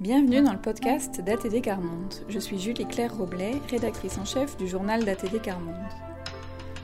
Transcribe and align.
Bienvenue 0.00 0.44
dans 0.44 0.52
le 0.52 0.60
podcast 0.60 1.20
d'ATD 1.20 1.60
Carmonde. 1.60 2.14
Je 2.28 2.38
suis 2.38 2.56
Julie 2.56 2.86
Claire 2.86 3.18
Roblet, 3.18 3.54
rédactrice 3.68 4.16
en 4.16 4.24
chef 4.24 4.56
du 4.56 4.68
journal 4.68 5.04
d'ATD 5.04 5.42
Carmonde. 5.42 5.74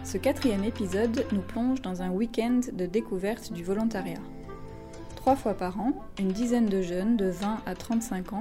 Ce 0.03 0.19
quatrième 0.19 0.65
épisode 0.65 1.25
nous 1.31 1.41
plonge 1.41 1.81
dans 1.81 2.03
un 2.03 2.11
week-end 2.11 2.59
de 2.73 2.87
découverte 2.87 3.53
du 3.53 3.63
volontariat. 3.63 4.19
Trois 5.15 5.37
fois 5.37 5.55
par 5.55 5.79
an, 5.79 5.93
une 6.19 6.33
dizaine 6.33 6.67
de 6.67 6.83
jeunes 6.83 7.17
de 7.17 7.27
20 7.27 7.63
à 7.67 7.77
35 7.77 8.33
ans 8.33 8.41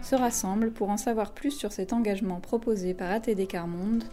se 0.00 0.14
rassemblent 0.14 0.70
pour 0.70 0.90
en 0.90 0.96
savoir 0.96 1.32
plus 1.32 1.50
sur 1.50 1.72
cet 1.72 1.92
engagement 1.92 2.38
proposé 2.38 2.94
par 2.94 3.10
ATD 3.10 3.48
Carmonde, 3.48 4.04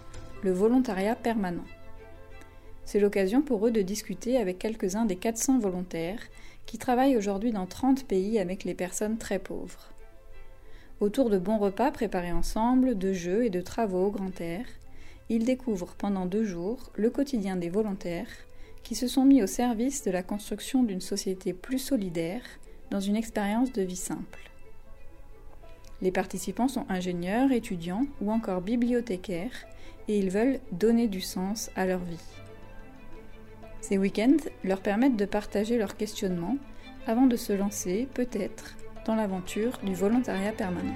le 0.41 0.52
volontariat 0.52 1.15
permanent. 1.15 1.65
C'est 2.86 2.99
l'occasion 2.99 3.43
pour 3.43 3.68
eux 3.68 3.71
de 3.71 3.83
discuter 3.83 4.38
avec 4.38 4.57
quelques-uns 4.57 5.05
des 5.05 5.15
400 5.15 5.59
volontaires 5.59 6.23
qui 6.65 6.77
travaillent 6.77 7.18
aujourd'hui 7.18 7.52
dans 7.52 7.65
30 7.65 8.05
pays 8.05 8.39
avec 8.39 8.63
les 8.63 8.73
personnes 8.73 9.17
très 9.17 9.39
pauvres. 9.39 9.91
Autour 11.01 11.31
de 11.31 11.39
bons 11.39 11.57
repas 11.57 11.89
préparés 11.89 12.31
ensemble, 12.31 12.95
de 12.95 13.11
jeux 13.11 13.43
et 13.43 13.49
de 13.49 13.59
travaux 13.59 14.05
au 14.05 14.11
grand 14.11 14.39
air, 14.39 14.65
ils 15.29 15.45
découvrent 15.45 15.95
pendant 15.97 16.27
deux 16.27 16.43
jours 16.43 16.91
le 16.95 17.09
quotidien 17.09 17.55
des 17.55 17.69
volontaires 17.69 18.29
qui 18.83 18.93
se 18.93 19.07
sont 19.07 19.25
mis 19.25 19.41
au 19.41 19.47
service 19.47 20.03
de 20.03 20.11
la 20.11 20.21
construction 20.21 20.83
d'une 20.83 21.01
société 21.01 21.53
plus 21.53 21.79
solidaire 21.79 22.43
dans 22.91 22.99
une 22.99 23.15
expérience 23.15 23.71
de 23.71 23.81
vie 23.81 23.95
simple. 23.95 24.51
Les 26.03 26.11
participants 26.11 26.67
sont 26.67 26.85
ingénieurs, 26.87 27.52
étudiants 27.52 28.05
ou 28.21 28.31
encore 28.31 28.61
bibliothécaires 28.61 29.65
et 30.07 30.19
ils 30.19 30.29
veulent 30.29 30.59
donner 30.71 31.07
du 31.07 31.21
sens 31.21 31.71
à 31.75 31.88
leur 31.88 31.99
vie. 31.99 32.27
Ces 33.81 33.97
week-ends 33.97 34.38
leur 34.63 34.81
permettent 34.81 35.17
de 35.17 35.25
partager 35.25 35.79
leurs 35.79 35.97
questionnements 35.97 36.57
avant 37.07 37.25
de 37.25 37.38
se 37.38 37.53
lancer, 37.53 38.07
peut-être, 38.13 38.75
dans 39.05 39.15
l'aventure 39.15 39.77
du 39.83 39.94
volontariat 39.94 40.52
permanent. 40.52 40.94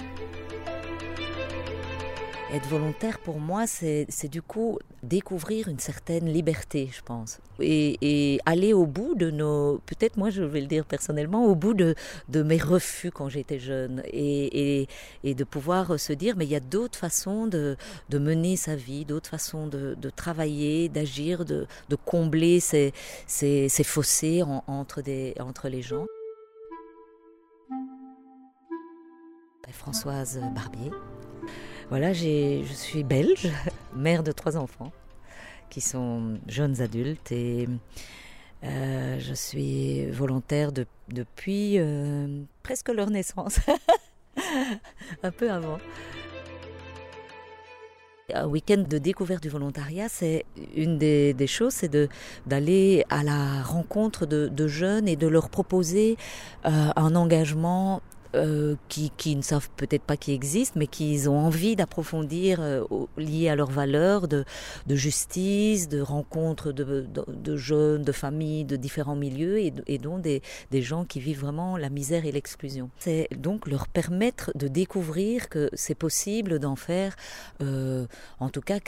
Être 2.53 2.69
volontaire 2.69 3.19
pour 3.19 3.39
moi, 3.39 3.65
c'est 3.67 4.27
du 4.29 4.41
coup 4.41 4.77
découvrir 5.01 5.67
une 5.67 5.79
certaine 5.79 6.31
liberté, 6.31 6.89
je 6.93 7.01
pense. 7.01 7.39
Et, 7.59 8.39
aller 8.45 8.71
au 8.71 8.85
bout 8.85 9.15
de 9.15 9.31
nos, 9.31 9.79
peut-être 9.85 10.15
moi 10.15 10.29
je 10.29 10.43
vais 10.43 10.61
le 10.61 10.67
dire 10.67 10.85
personnellement, 10.85 11.45
au 11.47 11.55
bout 11.55 11.73
de, 11.73 11.95
mes 12.33 12.57
refus 12.57 13.11
quand 13.11 13.29
j'étais 13.29 13.59
jeune. 13.59 14.03
Et, 14.13 14.87
de 15.23 15.43
pouvoir 15.43 15.99
se 15.99 16.13
dire, 16.13 16.35
mais 16.37 16.45
il 16.45 16.51
y 16.51 16.55
a 16.55 16.61
d'autres 16.61 16.99
façons 16.99 17.47
de, 17.47 17.75
mener 18.13 18.55
sa 18.55 18.75
vie, 18.75 19.05
d'autres 19.05 19.31
façons 19.31 19.67
de, 19.67 20.09
travailler, 20.15 20.87
d'agir, 20.87 21.45
de, 21.45 21.67
combler 22.05 22.59
ces, 22.59 22.93
fossés 23.83 24.43
entre 24.67 25.01
les 25.01 25.81
gens. 25.81 26.05
Françoise 29.71 30.39
Barbier. 30.53 30.91
Voilà, 31.89 32.13
je 32.13 32.63
suis 32.73 33.03
belge, 33.03 33.49
mère 33.95 34.23
de 34.23 34.31
trois 34.31 34.57
enfants 34.57 34.91
qui 35.69 35.81
sont 35.81 36.39
jeunes 36.47 36.81
adultes 36.81 37.31
et 37.31 37.67
euh, 38.63 39.19
je 39.19 39.33
suis 39.33 40.09
volontaire 40.09 40.71
depuis 41.09 41.77
euh, 41.77 42.43
presque 42.63 42.89
leur 42.89 43.09
naissance, 43.09 43.59
un 45.23 45.31
peu 45.31 45.51
avant. 45.51 45.77
Un 48.33 48.47
week-end 48.47 48.83
de 48.89 48.97
découverte 48.97 49.43
du 49.43 49.49
volontariat, 49.49 50.09
c'est 50.09 50.45
une 50.75 50.97
des, 50.97 51.47
choses, 51.47 51.73
c'est 51.73 51.95
d'aller 52.47 53.05
à 53.11 53.23
la 53.23 53.61
rencontre 53.61 54.25
de, 54.25 54.67
jeunes 54.67 55.07
et 55.07 55.15
de 55.15 55.27
leur 55.27 55.49
proposer 55.49 56.17
euh, 56.65 56.89
un 56.95 57.15
engagement 57.15 58.01
euh, 58.35 58.75
qui, 58.89 59.11
qui, 59.15 59.35
ne 59.35 59.41
savent 59.41 59.69
peut-être 59.77 60.03
pas 60.03 60.17
qu'ils 60.17 60.33
existent, 60.33 60.77
mais 60.77 60.87
qui 60.87 61.27
ont 61.27 61.39
envie 61.39 61.75
d'approfondir 61.75 62.59
euh, 62.59 62.83
lié 63.17 63.49
à 63.49 63.55
leurs 63.55 63.71
valeurs 63.71 64.27
de, 64.27 64.45
justice, 64.89 65.87
de 65.87 66.01
rencontres 66.01 66.71
de, 66.71 67.55
jeunes, 67.55 68.03
de 68.03 68.11
familles, 68.11 68.65
de 68.65 68.75
différents 68.75 69.15
milieux, 69.15 69.59
et, 69.59 69.73
et 69.87 69.97
dont 69.97 70.19
des, 70.19 70.41
gens 70.73 71.05
qui 71.05 71.19
vivent 71.19 71.39
vraiment 71.39 71.77
la 71.77 71.89
misère 71.89 72.25
et 72.25 72.31
l'exclusion. 72.31 72.89
C'est 72.99 73.29
donc 73.37 73.67
leur 73.67 73.87
permettre 73.87 74.51
de 74.55 74.67
découvrir 74.67 75.49
que 75.49 75.69
c'est 75.73 75.95
possible 75.95 76.59
d'en 76.59 76.75
faire, 76.75 77.15
euh, 77.61 78.05
en 78.39 78.49
tout 78.49 78.61
cas, 78.61 78.79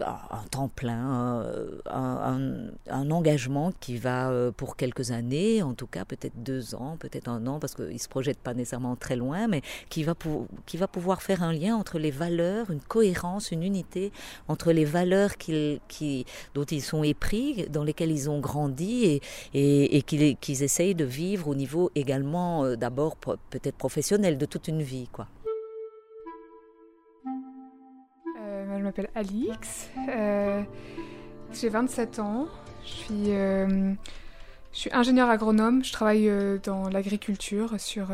un 0.00 0.44
temps 0.50 0.68
plein, 0.68 1.46
un, 1.86 2.70
un, 2.90 3.10
engagement 3.10 3.72
qui 3.78 3.96
va 3.96 4.50
pour 4.56 4.76
quelques 4.76 5.12
années, 5.12 5.62
en 5.62 5.74
tout 5.74 5.86
cas 5.86 6.04
peut-être 6.04 6.42
deux 6.42 6.74
ans, 6.74 6.96
peut-être 6.98 7.28
un 7.28 7.46
an, 7.46 7.60
parce 7.60 7.74
qu'ils 7.74 7.92
ne 7.92 7.98
se 7.98 8.08
projettent 8.08 8.40
pas 8.40 8.54
nécessairement 8.54 8.95
très 8.96 9.16
loin, 9.16 9.46
mais 9.46 9.62
qui 9.88 10.02
va, 10.02 10.14
qui 10.66 10.76
va 10.76 10.88
pouvoir 10.88 11.22
faire 11.22 11.42
un 11.42 11.52
lien 11.52 11.76
entre 11.76 11.98
les 11.98 12.10
valeurs, 12.10 12.70
une 12.70 12.80
cohérence, 12.80 13.50
une 13.50 13.62
unité 13.62 14.12
entre 14.48 14.72
les 14.72 14.84
valeurs 14.84 15.32
dont 16.54 16.64
ils 16.64 16.82
sont 16.82 17.02
épris, 17.02 17.66
dans 17.70 17.84
lesquelles 17.84 18.10
ils 18.10 18.30
ont 18.30 18.40
grandi 18.40 19.20
et, 19.54 20.02
qu'ils 20.02 20.62
essayent 20.62 20.94
de 20.94 21.04
vivre 21.04 21.48
au 21.48 21.54
niveau 21.54 21.90
également 21.94 22.64
euh, 22.64 22.76
d'abord 22.76 23.16
peut-être 23.16 23.76
professionnel 23.76 24.38
de 24.38 24.46
toute 24.46 24.68
une 24.68 24.82
vie. 24.82 25.08
quoi. 25.12 25.26
Euh, 28.40 28.78
je 28.78 28.82
m'appelle 28.82 29.08
Alix, 29.14 29.88
euh, 30.08 30.62
j'ai 31.52 31.68
27 31.68 32.18
ans, 32.18 32.46
je 32.84 32.88
suis, 32.88 33.26
je 33.26 33.96
suis 34.72 34.90
ingénieur 34.92 35.28
agronome, 35.30 35.84
je 35.84 35.92
travaille 35.92 36.30
dans 36.62 36.88
l'agriculture 36.88 37.80
sur 37.80 38.08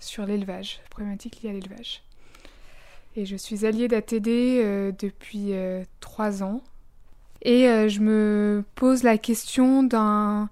sur 0.00 0.26
l'élevage, 0.26 0.80
problématique 0.90 1.42
liée 1.42 1.50
à 1.50 1.52
l'élevage. 1.52 2.02
Et 3.16 3.24
je 3.24 3.36
suis 3.36 3.64
alliée 3.64 3.88
d'ATD 3.88 4.28
euh, 4.28 4.92
depuis 4.98 5.52
euh, 5.52 5.82
trois 6.00 6.42
ans. 6.42 6.62
Et 7.40 7.66
euh, 7.66 7.88
je 7.88 8.00
me 8.00 8.62
pose 8.74 9.02
la 9.02 9.16
question 9.16 9.82
d'un 9.82 10.48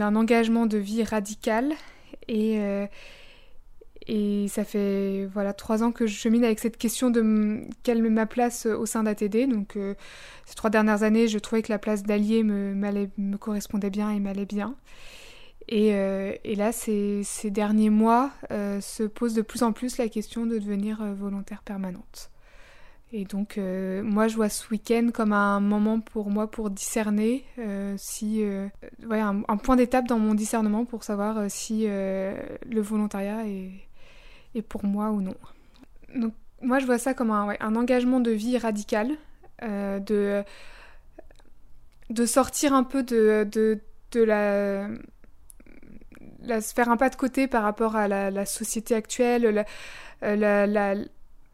engagement 0.00 0.66
de 0.66 0.78
vie 0.78 1.04
radical. 1.04 1.72
Et, 2.26 2.60
et 4.06 4.48
ça 4.48 4.62
fait 4.62 5.26
voilà 5.32 5.54
trois 5.54 5.82
ans 5.82 5.92
que 5.92 6.06
je 6.06 6.14
chemine 6.14 6.44
avec 6.44 6.58
cette 6.58 6.76
question 6.76 7.08
de 7.08 7.62
quelle 7.82 8.04
est 8.04 8.10
ma 8.10 8.26
place 8.26 8.66
au 8.66 8.84
sein 8.84 9.04
d'ATD. 9.04 9.48
Donc 9.48 9.78
ces 10.44 10.54
trois 10.54 10.68
dernières 10.68 11.04
années, 11.04 11.26
je 11.26 11.38
trouvais 11.38 11.62
que 11.62 11.72
la 11.72 11.78
place 11.78 12.02
d'allié 12.02 12.42
me, 12.42 12.74
me 12.74 13.36
correspondait 13.38 13.88
bien 13.88 14.10
et 14.10 14.20
m'allait 14.20 14.44
bien. 14.44 14.76
Euh, 15.72 16.34
et, 16.44 16.54
là, 16.54 16.72
ces, 16.72 17.24
derniers 17.44 17.90
mois, 17.90 18.30
euh, 18.50 18.80
se 18.80 19.02
pose 19.02 19.34
de 19.34 19.42
plus 19.42 19.62
en 19.62 19.72
plus 19.72 19.98
la 19.98 20.08
question 20.08 20.46
de 20.46 20.58
devenir 20.58 21.02
euh, 21.02 21.14
volontaire 21.14 21.62
permanente. 21.62 22.30
Et 23.12 23.24
donc, 23.24 23.56
moi, 23.56 24.28
je 24.28 24.36
vois 24.36 24.50
ce 24.50 24.68
week-end 24.70 25.08
comme 25.14 25.32
un 25.32 25.60
moment 25.60 25.98
pour 25.98 26.28
moi 26.28 26.50
pour 26.50 26.68
discerner 26.68 27.42
si, 27.96 28.44
ouais, 29.06 29.20
un, 29.20 29.56
point 29.56 29.76
d'étape 29.76 30.06
dans 30.06 30.18
mon 30.18 30.34
discernement 30.34 30.84
pour 30.84 31.04
savoir 31.04 31.50
si 31.50 31.86
le 31.86 32.80
volontariat 32.82 33.46
est, 33.46 34.60
pour 34.60 34.84
moi 34.84 35.08
ou 35.08 35.22
non. 35.22 35.36
Donc, 36.14 36.34
moi, 36.60 36.80
je 36.80 36.84
vois 36.84 36.98
ça 36.98 37.14
comme 37.14 37.30
un, 37.30 37.76
engagement 37.76 38.20
de 38.20 38.30
vie 38.30 38.58
radical, 38.58 39.16
de, 39.62 40.44
sortir 42.26 42.74
un 42.74 42.84
peu 42.84 43.02
de 43.02 43.48
la 44.14 44.86
la, 46.48 46.60
faire 46.60 46.88
un 46.88 46.96
pas 46.96 47.10
de 47.10 47.16
côté 47.16 47.46
par 47.46 47.62
rapport 47.62 47.96
à 47.96 48.08
la, 48.08 48.46
société 48.46 48.94
actuelle, 48.94 49.64
la, 50.22 50.94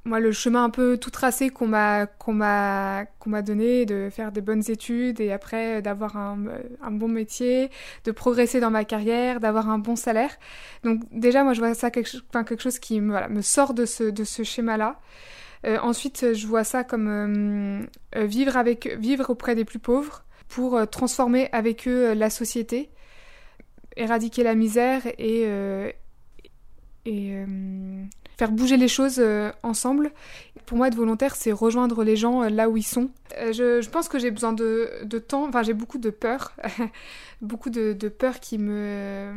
moi 0.04 0.20
le 0.20 0.32
chemin 0.32 0.64
un 0.64 0.70
peu 0.70 0.98
tout 0.98 1.10
tracé 1.10 1.48
qu'on 1.50 1.66
m'a 1.66 2.06
donné 3.42 3.86
de 3.86 4.10
faire 4.10 4.32
des 4.32 4.40
bonnes 4.40 4.62
études 4.68 5.20
et 5.20 5.32
après 5.32 5.80
d'avoir 5.82 6.16
un, 6.16 6.38
un, 6.82 6.90
bon 6.90 7.08
métier 7.08 7.70
de 8.04 8.12
progresser 8.12 8.60
dans 8.60 8.70
ma 8.70 8.84
carrière 8.84 9.40
d'avoir 9.40 9.68
un 9.70 9.78
bon 9.78 9.96
salaire. 9.96 10.36
Donc 10.82 11.00
déjà 11.10 11.42
moi 11.42 11.54
je 11.54 11.60
vois 11.60 11.74
ça 11.74 11.90
quelque, 11.90 12.10
quelque 12.32 12.62
chose 12.62 12.78
qui 12.78 13.00
me 13.00 13.42
sort 13.42 13.74
de 13.74 13.86
ce 13.86 14.04
de 14.04 14.24
ce 14.24 14.42
schéma 14.42 14.76
là 14.76 15.00
euh, 15.66 15.78
ensuite 15.80 16.34
je 16.34 16.46
vois 16.46 16.64
ça 16.64 16.84
comme 16.84 17.08
euh, 17.08 17.86
euh, 18.16 18.26
vivre 18.26 18.56
avec 18.56 18.86
vivre 18.98 19.30
auprès 19.30 19.54
des 19.54 19.64
plus 19.64 19.78
pauvres 19.78 20.24
pour 20.48 20.86
transformer 20.88 21.48
avec 21.52 21.88
eux 21.88 22.12
la 22.12 22.28
société 22.28 22.90
éradiquer 23.96 24.42
la 24.42 24.54
misère 24.54 25.06
et, 25.18 25.44
euh, 25.46 25.90
euh, 27.06 28.04
faire 28.36 28.50
bouger 28.50 28.76
les 28.76 28.88
choses 28.88 29.18
euh, 29.18 29.52
ensemble. 29.62 30.12
Pour 30.66 30.78
moi, 30.78 30.88
être 30.88 30.96
volontaire, 30.96 31.36
c'est 31.36 31.52
rejoindre 31.52 32.04
les 32.04 32.16
gens 32.16 32.42
là 32.48 32.68
où 32.70 32.76
ils 32.76 32.82
sont. 32.82 33.10
Je, 33.38 33.86
pense 33.90 34.08
que 34.08 34.18
j'ai 34.18 34.30
besoin 34.30 34.52
de, 34.52 35.04
temps, 35.18 35.46
enfin 35.46 35.62
j'ai 35.62 35.74
beaucoup 35.74 35.98
de 35.98 36.08
peur, 36.10 36.52
beaucoup 37.42 37.68
de, 37.68 38.08
peur 38.08 38.40
qui 38.40 38.58
me... 38.58 39.34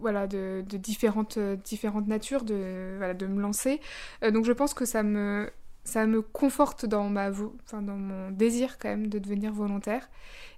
Voilà, 0.00 0.26
de, 0.26 0.64
de 0.68 0.76
différentes, 0.76 1.38
différentes 1.64 2.08
natures, 2.08 2.42
de, 2.42 2.96
voilà, 2.98 3.14
de 3.14 3.26
me 3.26 3.40
lancer. 3.40 3.80
donc 4.32 4.44
je 4.44 4.52
pense 4.52 4.74
que 4.74 4.84
ça 4.84 5.04
me, 5.04 5.48
ça 5.84 6.06
me 6.06 6.22
conforte 6.22 6.86
dans, 6.86 7.08
ma, 7.08 7.30
enfin, 7.30 7.82
dans 7.82 7.96
mon 7.96 8.30
désir 8.30 8.78
quand 8.78 8.88
même 8.88 9.08
de 9.08 9.18
devenir 9.18 9.52
volontaire. 9.52 10.08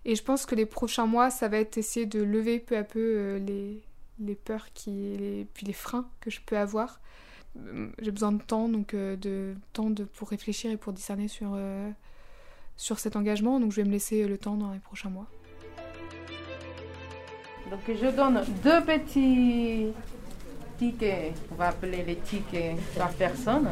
Et 0.05 0.17
je 0.17 0.23
pense 0.23 0.47
que 0.47 0.55
les 0.55 0.67
prochains 0.67 1.06
mois, 1.06 1.31
ça 1.31 1.49
va 1.49 1.59
être 1.59 1.79
essayer 1.79 2.06
de 2.06 2.23
lever 2.23 2.59
peu 2.59 2.76
à 2.76 2.85
peu 2.85 3.00
euh, 3.00 3.38
les, 3.38 3.82
les 4.19 4.35
peurs 4.35 4.73
qui, 4.75 5.17
les, 5.17 5.47
puis 5.55 5.67
les 5.67 5.73
freins 5.73 6.09
que 6.21 6.31
je 6.31 6.41
peux 6.44 6.59
avoir. 6.59 7.00
j'ai 8.00 8.11
besoin 8.11 8.32
de 8.32 8.43
temps, 8.43 8.69
donc 8.69 8.94
de 8.94 9.55
temps 9.73 9.93
pour 10.15 10.29
réfléchir 10.29 10.71
et 10.71 10.76
pour 10.76 10.93
discerner 10.93 11.29
sur, 11.29 11.59
sur 12.76 12.99
cet 12.99 13.17
engagement. 13.17 13.61
Donc 13.61 13.73
je 13.73 13.76
vais 13.76 13.85
me 13.85 13.93
laisser 13.93 14.26
le 14.26 14.37
temps 14.37 14.56
dans 14.56 14.73
les 14.73 14.81
prochains 14.81 15.11
mois. 15.11 15.29
Donc 17.71 17.81
je 17.88 18.15
donne 18.15 18.44
deux 18.62 18.82
petits 18.85 19.87
tickets, 20.79 21.35
on 21.50 21.55
va 21.55 21.69
appeler 21.69 22.03
les 22.05 22.17
tickets 22.17 22.76
par 22.97 23.11
personne. 23.12 23.69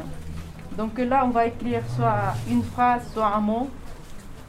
Donc 0.76 0.98
là, 0.98 1.24
on 1.24 1.30
va 1.30 1.46
écrire 1.46 1.82
soit 1.96 2.34
une 2.48 2.62
phrase, 2.62 3.02
soit 3.12 3.26
un 3.26 3.40
mot 3.40 3.70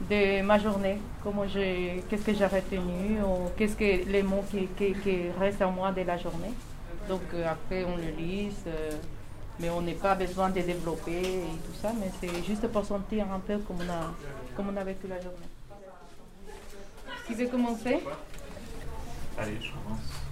de 0.08 0.42
ma 0.42 0.58
journée, 0.58 0.98
comment 1.22 1.44
qu'est-ce 1.44 2.24
que 2.24 2.34
j'ai 2.34 2.46
retenu, 2.46 3.20
ou 3.22 3.50
qu'est-ce 3.56 3.76
que 3.76 4.08
les 4.08 4.22
mots 4.22 4.44
qui, 4.50 4.68
restent 5.38 5.62
en 5.62 5.70
moi 5.70 5.92
de 5.92 6.02
la 6.02 6.16
journée. 6.16 6.52
Donc 7.08 7.22
euh, 7.34 7.46
après, 7.50 7.84
on 7.84 7.96
le 7.96 8.10
lise, 8.16 8.64
euh, 8.66 8.92
mais 9.60 9.68
on 9.70 9.82
n'a 9.82 9.92
pas 9.92 10.14
besoin 10.14 10.48
de 10.48 10.60
développer 10.60 11.20
et 11.20 11.58
tout 11.66 11.74
ça, 11.80 11.92
mais 11.98 12.10
c'est 12.20 12.44
juste 12.44 12.66
pour 12.68 12.84
sentir 12.84 13.26
un 13.30 13.40
peu 13.40 13.58
comment 13.58 13.80
on 13.86 13.92
a, 13.92 14.14
comment 14.56 14.72
on 14.74 14.76
a 14.76 14.84
vécu 14.84 15.06
la 15.06 15.20
journée. 15.20 15.48
Qui 17.26 17.34
veut 17.34 17.48
commencer? 17.48 18.02
Allez, 19.38 19.58
je 19.60 19.70
commence. 19.70 20.24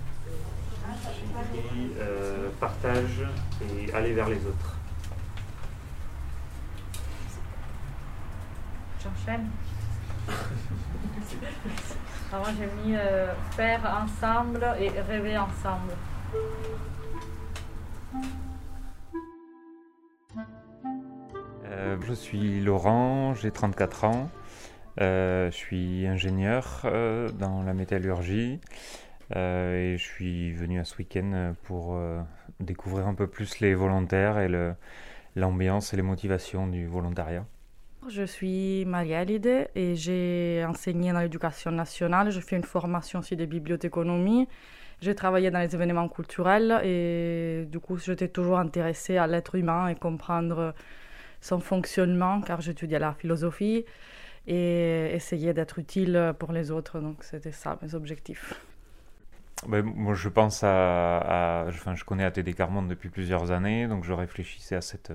J'ai 1.55 2.01
euh, 2.01 2.49
partage 2.59 3.23
et 3.63 3.93
aller 3.93 4.13
vers 4.13 4.29
les 4.29 4.37
autres. 4.37 4.82
Alors 9.29 9.41
moi 12.33 12.49
j'ai 12.59 12.67
mis 12.83 12.97
euh, 12.97 13.33
faire 13.53 13.81
ensemble 14.03 14.67
et 14.81 14.89
rêver 14.89 15.39
ensemble. 15.39 15.93
Euh, 21.67 21.97
je 22.05 22.13
suis 22.13 22.61
Laurent, 22.61 23.35
j'ai 23.35 23.53
34 23.53 24.05
ans. 24.05 24.29
Euh, 25.01 25.51
je 25.53 25.57
suis 25.57 26.07
ingénieur 26.07 26.87
dans 27.39 27.63
la 27.63 27.75
métallurgie 27.75 28.61
et 29.35 29.97
je 29.99 30.03
suis 30.03 30.53
venu 30.53 30.81
à 30.81 30.85
ce 30.85 30.97
week-end 30.99 31.55
pour 31.63 31.97
découvrir 32.59 33.07
un 33.07 33.15
peu 33.15 33.29
plus 33.29 33.61
les 33.61 33.75
volontaires 33.75 34.39
et 34.41 34.49
l'ambiance 35.37 35.95
et 35.95 35.97
les 35.97 36.03
motivations 36.03 36.67
du 36.67 36.87
volontariat. 36.87 37.47
Je 38.09 38.25
suis 38.25 38.85
Maria 38.85 39.23
et 39.23 39.95
j'ai 39.95 40.65
enseigné 40.69 41.13
dans 41.13 41.21
l'éducation 41.21 41.71
nationale. 41.71 42.31
Je 42.31 42.41
fais 42.41 42.57
une 42.57 42.65
formation 42.65 43.21
aussi 43.21 43.37
de 43.37 43.45
bibliothéconomie. 43.47 44.49
J'ai 45.01 45.15
travaillé 45.15 45.53
dans 45.53 45.61
les 45.61 45.73
événements 45.75 46.09
culturels 46.09 46.81
et 46.85 47.65
du 47.71 47.79
coup, 47.79 47.99
j'étais 47.99 48.29
toujours 48.29 48.59
intéressée 48.59 49.19
à 49.19 49.29
l'être 49.29 49.55
humain 49.55 49.87
et 49.87 49.95
comprendre 49.95 50.75
son 51.41 51.61
fonctionnement 51.61 52.41
car 52.41 52.61
j'étudiais 52.61 52.99
la 52.99 53.13
philosophie 53.13 53.85
et 54.49 55.15
essayer 55.15 55.55
d'être 55.55 55.79
utile 55.79 56.35
pour 56.41 56.53
les 56.53 56.73
autres. 56.73 56.99
Donc, 56.99 57.23
c'était 57.23 57.53
ça 57.53 57.79
mes 57.83 57.95
objectifs. 57.95 58.55
Ben, 59.69 59.83
moi, 59.83 60.15
je 60.15 60.29
pense 60.29 60.65
à, 60.65 61.67
enfin, 61.69 61.95
je 61.95 62.05
connais 62.05 62.25
ATD 62.25 62.53
Carmonde 62.57 62.89
depuis 62.89 63.11
plusieurs 63.11 63.53
années, 63.53 63.87
donc 63.87 64.03
je 64.03 64.13
réfléchissais 64.13 64.75
à 64.75 64.81
cette 64.81 65.13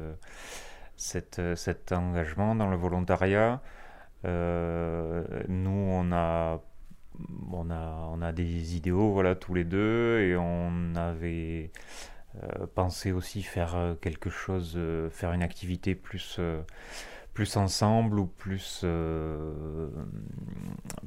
cette, 0.97 1.39
euh, 1.39 1.55
cet 1.55 1.91
engagement 1.91 2.55
dans 2.55 2.69
le 2.69 2.75
volontariat. 2.75 3.61
Euh, 4.25 5.23
nous, 5.47 5.69
on 5.71 6.11
a, 6.11 6.61
on, 7.51 7.69
a, 7.69 8.09
on 8.11 8.21
a 8.21 8.31
des 8.33 8.75
idéaux 8.75 9.11
voilà, 9.13 9.35
tous 9.35 9.53
les 9.53 9.63
deux 9.63 10.19
et 10.19 10.35
on 10.35 10.95
avait 10.95 11.71
euh, 12.43 12.67
pensé 12.75 13.11
aussi 13.11 13.43
faire 13.43 13.95
quelque 14.01 14.29
chose, 14.29 14.77
faire 15.11 15.31
une 15.31 15.43
activité 15.43 15.95
plus 15.95 16.39
plus 17.33 17.55
ensemble 17.55 18.17
ou 18.19 18.25
plus, 18.25 18.83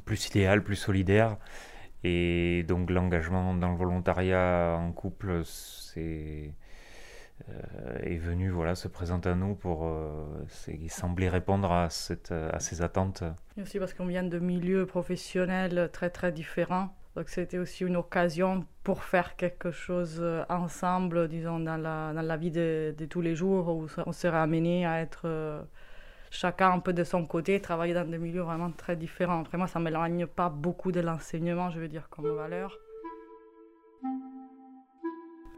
plus 0.04 0.28
idéal, 0.28 0.62
plus 0.62 0.76
solidaire. 0.76 1.36
Et 2.04 2.64
donc 2.68 2.88
l'engagement 2.90 3.52
dans 3.54 3.70
le 3.70 3.76
volontariat 3.76 4.76
en 4.78 4.92
couple, 4.92 5.42
c'est 5.44 6.54
est 8.02 8.16
venu 8.16 8.50
voilà, 8.50 8.74
se 8.74 8.88
présenter 8.88 9.28
à 9.28 9.34
nous 9.34 9.54
pour 9.54 9.86
euh, 9.86 10.10
il 10.68 10.90
semblait 10.90 11.28
répondre 11.28 11.70
à, 11.72 11.90
cette, 11.90 12.32
à 12.32 12.60
ces 12.60 12.82
attentes. 12.82 13.22
Et 13.56 13.62
aussi 13.62 13.78
parce 13.78 13.94
qu'on 13.94 14.06
vient 14.06 14.22
de 14.22 14.38
milieux 14.38 14.86
professionnels 14.86 15.90
très 15.92 16.10
très 16.10 16.32
différents. 16.32 16.94
Donc 17.16 17.28
c'était 17.28 17.58
aussi 17.58 17.84
une 17.84 17.96
occasion 17.96 18.64
pour 18.84 19.02
faire 19.02 19.36
quelque 19.36 19.72
chose 19.72 20.18
euh, 20.20 20.44
ensemble, 20.48 21.28
disons, 21.28 21.58
dans 21.58 21.76
la, 21.76 22.12
dans 22.12 22.22
la 22.22 22.36
vie 22.36 22.52
de, 22.52 22.94
tous 23.10 23.20
les 23.20 23.34
jours, 23.34 23.68
où 23.68 23.86
on 24.06 24.12
serait 24.12 24.38
amené 24.38 24.86
à 24.86 25.00
être 25.00 25.66
chacun 26.30 26.70
un 26.70 26.78
peu 26.78 26.92
de 26.92 27.04
son 27.04 27.26
côté, 27.26 27.60
travailler 27.60 27.94
dans 27.94 28.08
des 28.08 28.18
milieux 28.18 28.42
vraiment 28.42 28.70
très 28.70 28.96
différents. 28.96 29.40
Après 29.40 29.58
moi, 29.58 29.66
ça 29.66 29.78
ne 29.80 29.84
m'éloigne 29.84 30.26
pas 30.26 30.48
beaucoup 30.48 30.92
de 30.92 31.00
l'enseignement, 31.00 31.70
je 31.70 31.80
veux 31.80 31.88
dire, 31.88 32.08
comme 32.08 32.28
valeur. 32.28 32.78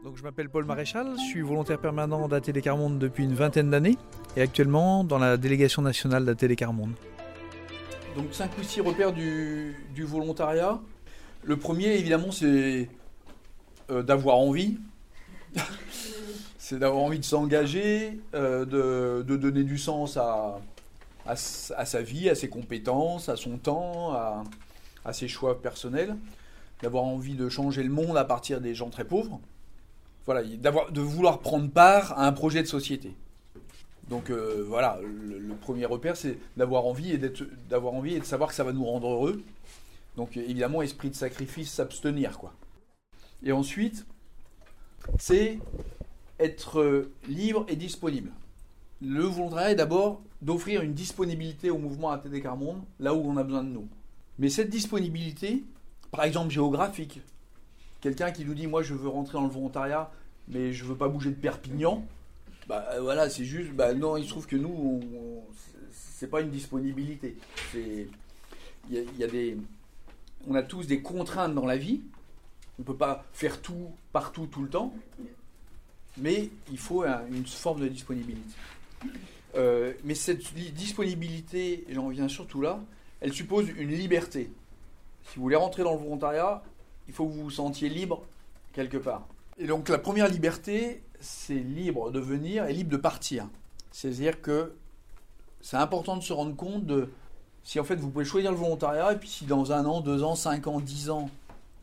Donc, 0.03 0.17
je 0.17 0.23
m'appelle 0.23 0.49
Paul 0.49 0.65
Maréchal, 0.65 1.13
je 1.15 1.21
suis 1.21 1.39
volontaire 1.39 1.79
permanent 1.79 2.27
d'ATD 2.27 2.61
Carmonde 2.61 2.99
depuis 2.99 3.23
une 3.23 3.35
vingtaine 3.35 3.69
d'années 3.69 3.97
et 4.35 4.41
actuellement 4.41 5.05
dans 5.05 5.17
la 5.17 5.37
délégation 5.37 5.81
nationale 5.81 6.25
d'ATD 6.25 6.57
Carmonde. 6.57 6.91
Donc 8.17 8.33
5 8.33 8.51
ou 8.59 8.63
6 8.63 8.81
repères 8.81 9.13
du, 9.13 9.73
volontariat. 9.99 10.81
Le 11.43 11.55
premier 11.55 11.93
évidemment 11.93 12.31
c'est 12.31 12.89
euh, 13.89 14.03
d'avoir 14.03 14.39
envie. 14.39 14.77
c'est 16.57 16.79
d'avoir 16.79 17.01
envie 17.01 17.19
de 17.19 17.25
s'engager, 17.25 18.19
euh, 18.35 18.65
de, 19.23 19.35
donner 19.37 19.63
du 19.63 19.77
sens 19.77 20.17
à, 20.17 20.59
sa 21.35 22.01
vie, 22.01 22.29
à 22.29 22.35
ses 22.35 22.49
compétences, 22.49 23.29
à 23.29 23.37
son 23.37 23.57
temps, 23.57 24.11
à, 24.11 24.43
à 25.05 25.13
ses 25.13 25.29
choix 25.29 25.61
personnels. 25.61 26.17
D'avoir 26.81 27.05
envie 27.05 27.35
de 27.35 27.47
changer 27.47 27.83
le 27.83 27.89
monde 27.89 28.17
à 28.17 28.25
partir 28.25 28.59
des 28.59 28.75
gens 28.75 28.89
très 28.89 29.05
pauvres 29.05 29.39
voilà, 30.25 30.43
de 30.43 31.01
vouloir 31.01 31.39
prendre 31.39 31.69
part 31.69 32.17
à 32.17 32.25
un 32.27 32.31
projet 32.31 32.61
de 32.61 32.67
société. 32.67 33.13
Donc 34.09 34.29
euh, 34.29 34.63
voilà, 34.67 34.99
le, 35.01 35.55
premier 35.55 35.85
repère, 35.85 36.17
c'est 36.17 36.37
d'avoir 36.57 36.85
envie 36.85 37.11
et 37.11 37.19
d'avoir 37.69 37.93
envie 37.93 38.15
et 38.15 38.19
de 38.19 38.25
savoir 38.25 38.49
que 38.49 38.55
ça 38.55 38.63
va 38.63 38.73
nous 38.73 38.83
rendre 38.83 39.07
heureux. 39.07 39.41
Donc 40.17 40.35
évidemment, 40.37 40.81
esprit 40.81 41.09
de 41.09 41.15
sacrifice, 41.15 41.71
s'abstenir 41.71 42.37
quoi. 42.37 42.53
Et 43.43 43.51
ensuite, 43.51 44.05
c'est 45.17 45.59
être 46.39 47.07
libre 47.27 47.65
et 47.69 47.75
disponible. 47.75 48.31
Le 49.01 49.23
volontariat 49.23 49.71
est 49.71 49.75
d'abord 49.75 50.21
d'offrir 50.41 50.81
une 50.81 50.93
disponibilité 50.93 51.69
au 51.69 51.77
mouvement 51.77 52.11
ATD 52.11 52.41
Carmonde 52.41 52.81
là 52.99 53.13
où 53.13 53.21
on 53.25 53.37
a 53.37 53.43
besoin 53.43 53.63
de 53.63 53.69
nous. 53.69 53.87
Mais 54.39 54.49
cette 54.49 54.69
disponibilité, 54.69 55.63
par 56.11 56.23
exemple 56.23 56.51
géographique, 56.51 57.21
Quelqu'un 58.03 58.33
qui 58.33 58.43
nous 58.43 58.53
dit 58.53 58.67
moi 58.67 58.83
je 58.83 58.93
veux 58.93 59.07
rentrer 59.07 59.37
dans 59.37 59.45
le 59.45 59.49
volontariat, 59.49 60.11
mais 60.49 60.73
je 60.73 60.83
veux 60.83 60.97
pas 60.97 61.07
bouger 61.07 61.29
de 61.29 61.35
Perpignan. 61.35 62.05
Bah 62.67 62.85
euh, 62.91 63.01
voilà, 63.01 63.29
c'est 63.29 63.45
juste, 63.45 63.71
bah 63.71 63.93
non, 63.93 64.17
il 64.17 64.25
se 64.25 64.29
trouve 64.29 64.45
que 64.45 64.57
nous, 64.57 65.01
c'est 65.93 66.27
pas 66.27 66.41
une 66.41 66.49
disponibilité. 66.49 67.37
C'est, 67.71 68.09
il 68.89 69.05
y, 69.17 69.23
a 69.23 69.27
des, 69.27 69.55
on 70.45 70.53
a 70.53 70.63
tous 70.63 70.85
des 70.85 71.01
contraintes 71.01 71.55
dans 71.55 71.65
la 71.65 71.77
vie. 71.77 72.01
On 72.77 72.83
peut 72.83 72.97
pas 72.97 73.23
faire 73.31 73.61
tout 73.61 73.93
partout 74.11 74.47
tout 74.47 74.63
le 74.63 74.69
temps, 74.69 74.93
mais 76.17 76.49
il 76.73 76.77
faut 76.77 77.05
une 77.05 77.45
forme 77.45 77.79
de 77.79 77.87
disponibilité. 77.87 78.53
Euh, 79.55 79.93
mais 80.03 80.15
cette 80.15 80.53
disponibilité, 80.73 81.85
j'en 81.89 82.07
reviens 82.07 82.27
surtout 82.27 82.59
là, 82.59 82.81
elle 83.21 83.31
suppose 83.31 83.69
une 83.77 83.91
liberté. 83.91 84.51
Si 85.23 85.37
vous 85.37 85.43
voulez 85.43 85.55
rentrer 85.55 85.83
dans 85.83 85.93
le 85.93 85.99
volontariat, 85.99 86.61
il 87.07 87.13
faut 87.13 87.25
que 87.25 87.33
vous 87.33 87.43
vous 87.43 87.51
sentiez 87.51 87.89
libre 87.89 88.23
quelque 88.73 88.97
part. 88.97 89.27
Et 89.57 89.67
donc 89.67 89.89
la 89.89 89.99
première 89.99 90.27
liberté, 90.27 91.03
c'est 91.19 91.55
libre 91.55 92.11
de 92.11 92.19
venir 92.19 92.65
et 92.65 92.73
libre 92.73 92.89
de 92.89 92.97
partir. 92.97 93.47
C'est-à-dire 93.91 94.41
que 94.41 94.73
c'est 95.61 95.77
important 95.77 96.17
de 96.17 96.23
se 96.23 96.33
rendre 96.33 96.55
compte 96.55 96.85
de 96.85 97.09
si 97.63 97.79
en 97.79 97.83
fait 97.83 97.95
vous 97.95 98.09
pouvez 98.09 98.25
choisir 98.25 98.51
le 98.51 98.57
volontariat 98.57 99.13
et 99.13 99.17
puis 99.17 99.29
si 99.29 99.45
dans 99.45 99.71
un 99.71 99.85
an, 99.85 100.01
deux 100.01 100.23
ans, 100.23 100.35
cinq 100.35 100.67
ans, 100.67 100.79
dix 100.79 101.09
ans, 101.09 101.29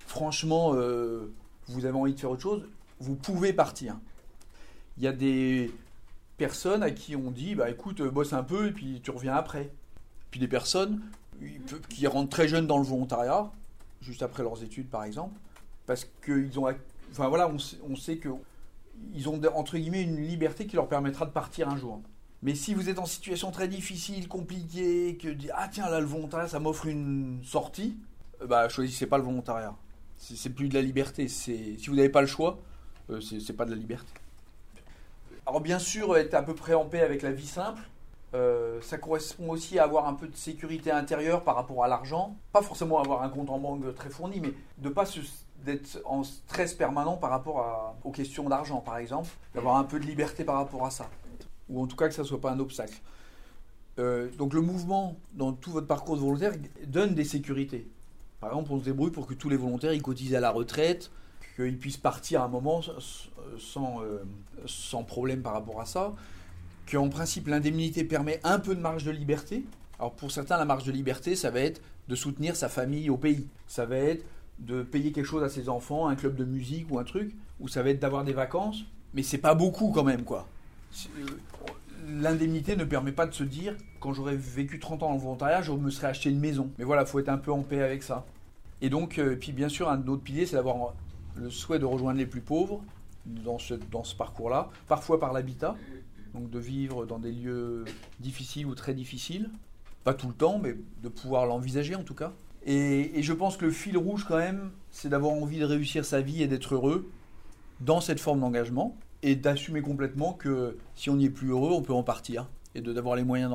franchement, 0.06 0.72
euh, 0.74 1.32
vous 1.68 1.86
avez 1.86 1.96
envie 1.96 2.14
de 2.14 2.20
faire 2.20 2.30
autre 2.30 2.42
chose, 2.42 2.68
vous 2.98 3.14
pouvez 3.14 3.52
partir. 3.52 3.96
Il 4.98 5.04
y 5.04 5.06
a 5.06 5.12
des 5.12 5.72
personnes 6.36 6.82
à 6.82 6.90
qui 6.90 7.16
on 7.16 7.30
dit, 7.30 7.54
bah 7.54 7.70
écoute, 7.70 8.02
bosse 8.02 8.32
un 8.32 8.42
peu 8.42 8.66
et 8.68 8.72
puis 8.72 9.00
tu 9.02 9.10
reviens 9.10 9.34
après. 9.34 9.72
Puis 10.30 10.40
des 10.40 10.48
personnes 10.48 11.00
qui 11.88 12.06
rentrent 12.06 12.30
très 12.30 12.48
jeunes 12.48 12.66
dans 12.66 12.78
le 12.78 12.84
volontariat, 12.84 13.50
juste 14.00 14.22
après 14.22 14.42
leurs 14.42 14.62
études 14.62 14.88
par 14.88 15.04
exemple, 15.04 15.38
parce 15.86 16.06
qu'ils 16.24 16.58
ont, 16.58 16.66
enfin 17.10 17.28
voilà, 17.28 17.50
on, 17.50 17.96
sait 17.96 18.16
que 18.16 18.28
ils 19.14 19.28
ont 19.28 19.40
entre 19.54 19.78
guillemets 19.78 20.02
une 20.02 20.24
liberté 20.24 20.66
qui 20.66 20.76
leur 20.76 20.88
permettra 20.88 21.26
de 21.26 21.30
partir 21.30 21.68
un 21.68 21.76
jour. 21.76 22.00
Mais 22.42 22.54
si 22.54 22.72
vous 22.72 22.88
êtes 22.88 22.98
en 22.98 23.06
situation 23.06 23.50
très 23.50 23.68
difficile, 23.68 24.26
compliquée, 24.28 25.18
que 25.20 25.28
ah 25.54 25.68
tiens 25.68 25.90
là 25.90 26.00
le 26.00 26.06
volontariat 26.06 26.48
ça 26.48 26.58
m'offre 26.58 26.86
une 26.86 27.40
sortie, 27.44 27.96
euh, 28.40 28.46
bah 28.46 28.68
choisissez 28.68 29.06
pas 29.06 29.18
le 29.18 29.24
volontariat. 29.24 29.74
C'est 30.16 30.50
plus 30.50 30.68
de 30.68 30.74
la 30.74 30.82
liberté. 30.82 31.28
si 31.28 31.78
vous 31.86 31.94
n'avez 31.94 32.10
pas 32.10 32.20
le 32.20 32.26
choix, 32.26 32.58
euh, 33.10 33.20
c'est 33.20 33.54
pas 33.54 33.64
de 33.64 33.70
la 33.70 33.76
liberté. 33.76 34.12
Alors 35.46 35.60
bien 35.60 35.78
sûr, 35.78 36.16
être 36.16 36.34
à 36.34 36.42
peu 36.42 36.54
près 36.54 36.74
en 36.74 36.84
paix 36.84 37.00
avec 37.00 37.22
la 37.22 37.32
vie 37.32 37.46
simple. 37.46 37.82
Euh, 38.32 38.80
ça 38.80 38.96
correspond 38.96 39.50
aussi 39.50 39.78
à 39.78 39.84
avoir 39.84 40.06
un 40.06 40.14
peu 40.14 40.28
de 40.28 40.36
sécurité 40.36 40.90
intérieure 40.90 41.42
par 41.42 41.56
rapport 41.56 41.82
à 41.82 41.88
l'argent. 41.88 42.36
Pas 42.52 42.62
forcément 42.62 43.00
avoir 43.00 43.22
un 43.22 43.28
compte 43.28 43.50
en 43.50 43.58
banque 43.58 43.94
très 43.94 44.10
fourni, 44.10 44.40
mais 44.40 44.54
de 44.78 44.88
pas 44.88 45.04
d'être 45.64 46.00
en 46.04 46.22
stress 46.22 46.74
permanent 46.74 47.16
par 47.16 47.30
rapport 47.30 47.96
aux 48.04 48.12
questions 48.12 48.48
d'argent, 48.48 48.80
par 48.80 48.98
exemple. 48.98 49.28
D'avoir 49.54 49.76
un 49.76 49.84
peu 49.84 49.98
de 49.98 50.06
liberté 50.06 50.44
par 50.44 50.56
rapport 50.56 50.86
à 50.86 50.90
ça. 50.90 51.08
Ou 51.68 51.82
en 51.82 51.86
tout 51.86 51.96
cas 51.96 52.08
que 52.08 52.14
ça 52.14 52.22
ne 52.22 52.26
soit 52.26 52.40
pas 52.40 52.52
un 52.52 52.60
obstacle. 52.60 53.00
Euh, 53.98 54.30
donc 54.38 54.54
le 54.54 54.60
mouvement, 54.60 55.16
dans 55.34 55.52
tout 55.52 55.70
votre 55.70 55.86
parcours 55.86 56.16
de 56.16 56.20
volontaire, 56.20 56.52
donne 56.86 57.14
des 57.14 57.24
sécurités. 57.24 57.88
Par 58.40 58.50
exemple, 58.50 58.72
on 58.72 58.78
se 58.78 58.84
débrouille 58.84 59.10
pour 59.10 59.26
que 59.26 59.34
tous 59.34 59.50
les 59.50 59.56
volontaires 59.56 59.92
ils 59.92 60.02
cotisent 60.02 60.34
à 60.34 60.40
la 60.40 60.50
retraite, 60.50 61.10
qu'ils 61.56 61.78
puissent 61.78 61.98
partir 61.98 62.40
à 62.40 62.44
un 62.44 62.48
moment 62.48 62.80
euh, 62.88 64.18
sans 64.66 65.04
problème 65.04 65.42
par 65.42 65.52
rapport 65.52 65.80
à 65.80 65.84
ça. 65.84 66.14
Qu'en 66.90 67.08
principe, 67.08 67.46
l'indemnité 67.46 68.04
permet 68.04 68.40
un 68.42 68.58
peu 68.58 68.74
de 68.74 68.80
marge 68.80 69.04
de 69.04 69.10
liberté. 69.10 69.64
Alors 69.98 70.12
pour 70.12 70.32
certains, 70.32 70.56
la 70.56 70.64
marge 70.64 70.84
de 70.84 70.92
liberté, 70.92 71.36
ça 71.36 71.50
va 71.50 71.60
être 71.60 71.80
de 72.08 72.14
soutenir 72.16 72.56
sa 72.56 72.68
famille 72.68 73.10
au 73.10 73.16
pays. 73.16 73.46
Ça 73.68 73.86
va 73.86 73.96
être 73.96 74.24
de 74.58 74.82
payer 74.82 75.12
quelque 75.12 75.26
chose 75.26 75.42
à 75.42 75.48
ses 75.48 75.68
enfants, 75.68 76.08
un 76.08 76.16
club 76.16 76.34
de 76.34 76.44
musique 76.44 76.90
ou 76.90 76.98
un 76.98 77.04
truc, 77.04 77.34
ou 77.60 77.68
ça 77.68 77.82
va 77.82 77.90
être 77.90 78.00
d'avoir 78.00 78.24
des 78.24 78.32
vacances. 78.32 78.84
Mais 79.14 79.22
c'est 79.22 79.38
pas 79.38 79.54
beaucoup 79.54 79.92
quand 79.92 80.04
même, 80.04 80.24
quoi. 80.24 80.48
Euh, 81.18 81.26
l'indemnité 82.08 82.76
ne 82.76 82.84
permet 82.84 83.12
pas 83.12 83.26
de 83.26 83.34
se 83.34 83.44
dire, 83.44 83.76
quand 84.00 84.12
j'aurais 84.12 84.36
vécu 84.36 84.78
30 84.80 85.02
ans 85.02 85.10
en 85.10 85.16
volontariat, 85.16 85.62
je 85.62 85.72
me 85.72 85.90
serais 85.90 86.08
acheté 86.08 86.30
une 86.30 86.40
maison. 86.40 86.70
Mais 86.78 86.84
voilà, 86.84 87.02
il 87.02 87.08
faut 87.08 87.20
être 87.20 87.28
un 87.28 87.38
peu 87.38 87.52
en 87.52 87.62
paix 87.62 87.82
avec 87.82 88.02
ça. 88.02 88.26
Et 88.82 88.90
donc, 88.90 89.18
euh, 89.18 89.36
puis 89.36 89.52
bien 89.52 89.68
sûr, 89.68 89.88
un 89.88 90.06
autre 90.08 90.22
pilier, 90.22 90.46
c'est 90.46 90.56
d'avoir 90.56 90.94
le 91.36 91.50
souhait 91.50 91.78
de 91.78 91.84
rejoindre 91.84 92.18
les 92.18 92.26
plus 92.26 92.40
pauvres 92.40 92.82
dans 93.26 93.58
ce, 93.58 93.74
dans 93.74 94.04
ce 94.04 94.14
parcours-là, 94.14 94.70
parfois 94.88 95.20
par 95.20 95.32
l'habitat, 95.32 95.76
donc 96.34 96.50
de 96.50 96.58
vivre 96.58 97.06
dans 97.06 97.18
des 97.18 97.32
lieux 97.32 97.84
difficiles 98.20 98.66
ou 98.66 98.74
très 98.74 98.94
difficiles, 98.94 99.50
pas 100.04 100.14
tout 100.14 100.28
le 100.28 100.34
temps, 100.34 100.58
mais 100.58 100.76
de 101.02 101.08
pouvoir 101.08 101.46
l'envisager 101.46 101.94
en 101.94 102.02
tout 102.02 102.14
cas. 102.14 102.32
Et, 102.66 103.22
je 103.22 103.32
pense 103.32 103.56
que 103.56 103.64
le 103.64 103.70
fil 103.70 103.96
rouge 103.96 104.24
quand 104.28 104.36
même, 104.36 104.70
c'est 104.90 105.08
d'avoir 105.08 105.32
envie 105.32 105.58
de 105.58 105.64
réussir 105.64 106.04
sa 106.04 106.20
vie 106.20 106.42
et 106.42 106.46
d'être 106.46 106.74
heureux 106.74 107.10
dans 107.80 108.00
cette 108.00 108.20
forme 108.20 108.40
d'engagement 108.40 108.96
et 109.22 109.36
d'assumer 109.36 109.82
complètement 109.82 110.32
que 110.34 110.76
si 110.94 111.10
on 111.10 111.16
n'y 111.16 111.26
est 111.26 111.30
plus 111.30 111.48
heureux, 111.48 111.72
on 111.72 111.82
peut 111.82 111.94
en 111.94 112.02
partir 112.02 112.48
et 112.74 112.80
d'avoir 112.80 113.16
les 113.16 113.24
moyens 113.24 113.50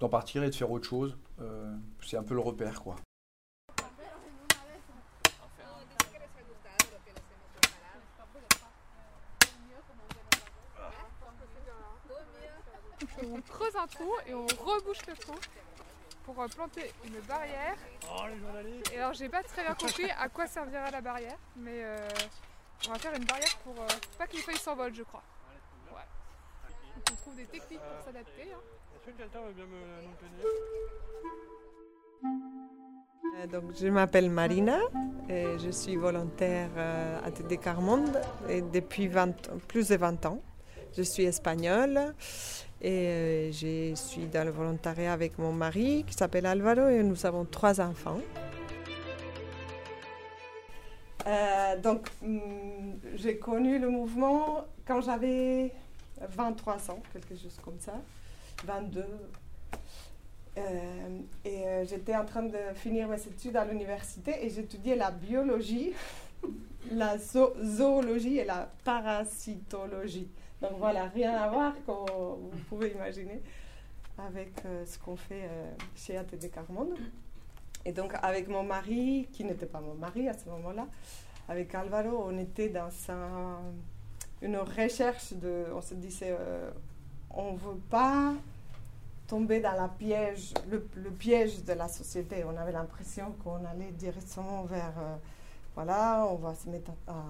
d'en 0.00 0.08
partir 0.08 0.42
et 0.42 0.50
de 0.50 0.54
faire 0.54 0.70
autre 0.70 0.88
chose. 0.88 1.16
Euh, 1.40 1.74
c'est 2.02 2.16
un 2.16 2.22
peu 2.22 2.34
le 2.34 2.40
repère, 2.40 2.82
quoi. 2.82 2.96
On 13.22 13.40
creuse 13.40 13.76
un 13.76 13.86
trou 13.86 14.12
et 14.26 14.34
on 14.34 14.46
rebouche 14.46 15.06
le 15.06 15.14
trou 15.14 15.34
pour 16.26 16.42
euh, 16.42 16.48
planter 16.48 16.92
une 17.04 17.20
barrière. 17.20 17.76
Et 18.92 18.98
alors 18.98 19.14
j'ai 19.14 19.28
pas 19.28 19.42
très 19.42 19.62
bien 19.62 19.74
compris 19.74 20.10
à 20.10 20.28
quoi 20.28 20.46
servira 20.46 20.90
la 20.90 21.00
barrière, 21.00 21.38
mais 21.56 21.84
euh, 21.84 21.96
on 22.88 22.92
va 22.92 22.98
faire 22.98 23.14
une 23.14 23.24
barrière 23.24 23.56
pour 23.64 23.74
euh, 23.80 23.86
pas 24.18 24.26
que 24.26 24.34
les 24.34 24.42
feuilles 24.42 24.58
s'envolent, 24.58 24.94
je 24.94 25.04
crois. 25.04 25.22
Ouais. 25.92 26.02
Donc 26.96 27.04
on 27.12 27.14
trouve 27.14 27.36
des 27.36 27.46
techniques 27.46 27.80
pour 27.80 28.04
s'adapter. 28.04 28.52
Hein. 28.52 28.60
Est-ce 28.96 29.12
que 29.12 29.16
quelqu'un 29.16 29.40
veut 29.40 29.52
bien 29.52 29.64
me 29.66 30.06
donc, 33.52 33.64
je 33.78 33.86
m'appelle 33.86 34.30
Marina 34.30 34.78
et 35.28 35.58
je 35.58 35.70
suis 35.70 35.94
volontaire 35.94 36.70
à 37.22 37.30
TD 37.30 37.58
Carmonde 37.58 38.18
depuis 38.72 39.08
20, 39.08 39.58
plus 39.68 39.88
de 39.88 39.96
20 39.96 40.26
ans. 40.26 40.40
Je 40.96 41.02
suis 41.02 41.24
espagnole 41.24 42.14
et 42.80 43.50
je 43.52 43.94
suis 43.94 44.26
dans 44.26 44.44
le 44.44 44.50
volontariat 44.50 45.12
avec 45.12 45.38
mon 45.38 45.52
mari 45.52 46.04
qui 46.06 46.14
s'appelle 46.14 46.46
Alvaro 46.46 46.88
et 46.88 47.02
nous 47.02 47.26
avons 47.26 47.44
trois 47.44 47.80
enfants. 47.80 48.20
Euh, 51.26 51.76
donc, 51.80 52.08
hmm, 52.22 52.92
j'ai 53.16 53.36
connu 53.36 53.78
le 53.78 53.90
mouvement 53.90 54.64
quand 54.86 55.00
j'avais 55.00 55.72
23 56.20 56.90
ans, 56.90 57.02
quelque 57.12 57.36
chose 57.36 57.58
comme 57.62 57.80
ça, 57.80 58.00
22. 58.64 59.04
Euh, 60.58 60.62
et 61.44 61.66
euh, 61.66 61.84
j'étais 61.84 62.16
en 62.16 62.24
train 62.24 62.44
de 62.44 62.56
finir 62.74 63.08
mes 63.08 63.20
études 63.20 63.56
à 63.56 63.64
l'université 63.64 64.46
et 64.46 64.48
j'étudiais 64.48 64.96
la 64.96 65.10
biologie, 65.10 65.92
la 66.92 67.16
zoologie 67.18 68.38
et 68.38 68.44
la 68.44 68.70
parasitologie. 68.84 70.28
Donc 70.60 70.72
voilà, 70.78 71.04
rien 71.06 71.34
à 71.34 71.48
voir, 71.48 71.74
comme 71.84 72.50
vous 72.50 72.58
pouvez 72.68 72.90
imaginer, 72.92 73.42
avec 74.16 74.52
ce 74.86 74.98
qu'on 74.98 75.16
fait 75.16 75.50
chez 75.94 76.16
ATD 76.16 76.50
Carmonde. 76.50 76.94
Et 77.86 77.92
donc, 77.92 78.14
avec 78.20 78.48
mon 78.48 78.64
mari, 78.64 79.28
qui 79.32 79.44
n'était 79.44 79.66
pas 79.66 79.80
mon 79.80 79.94
mari 79.94 80.28
à 80.28 80.32
ce 80.32 80.48
moment-là, 80.48 80.88
avec 81.48 81.72
Alvaro, 81.72 82.24
on 82.26 82.36
était 82.36 82.68
dans 82.68 82.88
une 84.42 84.56
recherche 84.56 85.32
de. 85.34 85.66
On 85.72 85.80
se 85.80 85.94
disait, 85.94 86.36
euh, 86.36 86.68
on 87.30 87.52
ne 87.52 87.58
veut 87.58 87.80
pas 87.88 88.34
tomber 89.28 89.60
dans 89.60 89.74
la 89.74 89.86
piège, 89.86 90.52
le, 90.68 90.80
piège 91.10 91.62
de 91.62 91.74
la 91.74 91.86
société. 91.86 92.42
On 92.44 92.56
avait 92.56 92.72
l'impression 92.72 93.32
qu'on 93.44 93.64
allait 93.64 93.92
directement 93.92 94.64
vers. 94.64 94.94
Voilà, 95.76 96.26
on 96.30 96.36
va 96.36 96.54
se 96.54 96.70
mettre 96.70 96.90
à, 97.06 97.22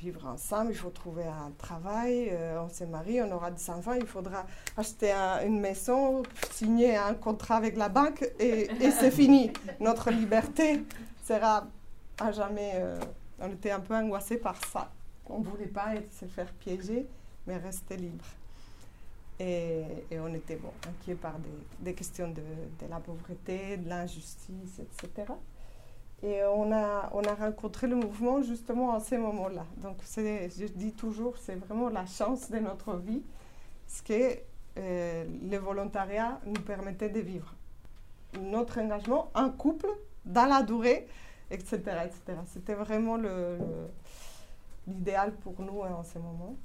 vivre 0.00 0.26
ensemble, 0.26 0.72
il 0.72 0.76
faut 0.76 0.90
trouver 0.90 1.22
un 1.22 1.52
travail, 1.56 2.28
euh, 2.32 2.60
on 2.60 2.68
s'est 2.68 2.86
marié, 2.86 3.22
on 3.22 3.30
aura 3.30 3.52
des 3.52 3.70
enfants, 3.70 3.92
il 3.92 4.04
faudra 4.04 4.46
acheter 4.76 5.12
une 5.46 5.60
maison, 5.60 6.24
signer 6.50 6.96
un 6.96 7.14
contrat 7.14 7.54
avec 7.54 7.76
la 7.76 7.88
banque 7.88 8.28
et, 8.40 8.68
c'est 8.90 9.10
fini. 9.12 9.52
Notre 9.78 10.10
liberté 10.10 10.82
sera 11.24 11.68
à 12.18 12.32
jamais. 12.32 12.72
Euh, 12.74 12.98
on 13.38 13.52
était 13.52 13.70
un 13.70 13.80
peu 13.80 13.94
angoissé 13.94 14.38
par 14.38 14.56
ça. 14.72 14.90
On 15.26 15.38
ne 15.38 15.44
voulait 15.44 15.66
pas 15.66 15.94
se 16.20 16.24
faire 16.24 16.52
piéger, 16.54 17.06
mais 17.46 17.58
rester 17.58 17.96
libre. 17.96 18.24
Et, 19.38 19.84
on 20.18 20.34
était 20.34 20.56
bon, 20.56 20.72
inquiet 20.88 21.14
par 21.14 21.36
des, 21.78 21.94
questions 21.94 22.26
de, 22.26 22.42
de, 22.80 22.90
la 22.90 22.98
pauvreté, 22.98 23.76
de 23.76 23.88
l'injustice, 23.88 24.80
etc. 24.80 25.32
Et 26.22 26.42
on 26.44 26.72
a, 26.72 27.10
on 27.12 27.22
a 27.22 27.34
rencontré 27.34 27.86
le 27.86 27.94
mouvement 27.94 28.42
justement 28.42 28.92
à 28.94 29.00
ces 29.00 29.18
moments-là. 29.18 29.64
Donc, 29.76 29.98
je 30.16 30.66
dis 30.66 30.92
toujours, 30.92 31.36
c'est 31.38 31.54
vraiment 31.54 31.88
la 31.88 32.06
chance 32.06 32.50
de 32.50 32.58
notre 32.58 32.96
vie, 32.96 33.22
ce 33.86 34.02
que 34.02 34.38
euh, 34.78 35.24
le 35.48 35.56
volontariat 35.58 36.40
nous 36.44 36.60
permettait 36.60 37.08
de 37.08 37.20
vivre. 37.20 37.54
Notre 38.40 38.80
engagement 38.80 39.30
en 39.34 39.50
couple, 39.50 39.88
dans 40.24 40.46
la 40.46 40.62
durée, 40.62 41.06
etc. 41.50 41.76
etc. 41.76 42.40
C'était 42.46 42.74
vraiment 42.74 43.16
l'idéal 44.86 45.32
pour 45.36 45.60
nous 45.60 45.84
hein, 45.84 45.94
en 46.00 46.04
ce 46.04 46.18
moment. 46.18 46.56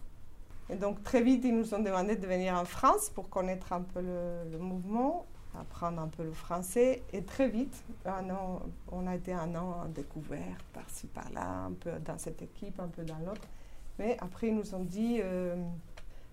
Et 0.70 0.76
donc, 0.76 1.04
très 1.04 1.22
vite, 1.22 1.44
ils 1.46 1.56
nous 1.56 1.76
ont 1.76 1.80
demandé 1.80 2.16
de 2.16 2.26
venir 2.26 2.56
en 2.56 2.66
France 2.66 3.12
pour 3.12 3.30
connaître 3.30 3.72
un 3.72 3.82
peu 3.82 4.02
le 4.02 4.58
mouvement 4.58 5.28
apprendre 5.60 6.02
un 6.02 6.08
peu 6.08 6.24
le 6.24 6.34
français. 6.34 7.04
Et 7.14 7.24
très 7.24 7.48
vite, 7.48 7.84
on 8.92 9.08
a 9.08 9.16
été 9.16 9.34
un 9.34 9.56
an 9.56 9.84
en 9.84 9.90
découverte, 9.90 10.64
par-ci, 10.74 11.08
par-là, 11.08 11.66
un 11.68 11.72
peu 11.72 11.92
dans 12.06 12.18
cette 12.18 12.42
équipe, 12.42 12.80
un 12.80 12.88
peu 12.88 13.04
dans 13.04 13.20
l'autre. 13.20 13.48
Mais 14.00 14.18
après, 14.20 14.48
ils 14.48 14.56
nous 14.56 14.74
ont 14.74 14.84
dit, 14.84 15.20
euh, 15.22 15.56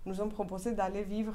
nous 0.07 0.21
ont 0.21 0.29
proposé 0.29 0.73
d'aller 0.73 1.03
vivre 1.03 1.35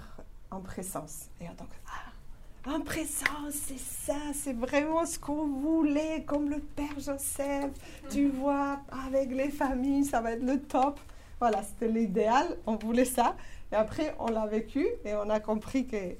en 0.51 0.59
présence. 0.59 1.29
Et 1.39 1.45
donc, 1.45 1.69
ah, 1.87 2.71
en 2.73 2.81
présence, 2.81 3.53
c'est 3.53 3.77
ça, 3.77 4.17
c'est 4.33 4.53
vraiment 4.53 5.05
ce 5.05 5.19
qu'on 5.19 5.47
voulait, 5.47 6.23
comme 6.25 6.49
le 6.49 6.59
Père 6.59 6.97
Joseph, 6.97 7.71
tu 8.09 8.27
vois, 8.29 8.79
avec 9.07 9.31
les 9.31 9.49
familles, 9.49 10.05
ça 10.05 10.21
va 10.21 10.31
être 10.31 10.43
le 10.43 10.59
top. 10.61 10.99
Voilà, 11.39 11.61
c'était 11.61 11.87
l'idéal, 11.87 12.57
on 12.65 12.75
voulait 12.75 13.05
ça. 13.05 13.35
Et 13.71 13.75
après, 13.75 14.15
on 14.19 14.27
l'a 14.27 14.47
vécu 14.47 14.87
et 15.03 15.13
on 15.15 15.29
a 15.29 15.39
compris 15.39 15.85
que 15.85 16.15